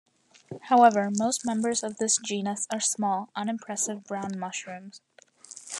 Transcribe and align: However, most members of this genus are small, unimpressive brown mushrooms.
However, 0.63 1.11
most 1.13 1.45
members 1.45 1.83
of 1.83 1.97
this 1.97 2.17
genus 2.17 2.65
are 2.73 2.79
small, 2.79 3.29
unimpressive 3.35 4.03
brown 4.05 4.39
mushrooms. 4.39 4.99